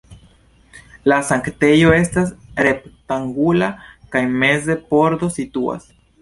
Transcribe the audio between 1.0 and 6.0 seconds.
La sanktejo estas rektangula kaj meze pordo situas.